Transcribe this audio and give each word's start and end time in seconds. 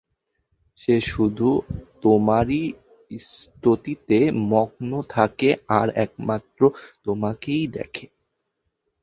সে 0.79 0.95
শুধু 1.11 1.49
তোমারই 2.03 2.63
স্তুতিতে 3.25 4.19
মগ্ন 4.51 4.91
থাকে, 5.09 5.49
আর 5.77 5.87
একমাত্র 6.05 6.61
তোমাকেই 7.05 7.63
দেখে। 7.77 8.05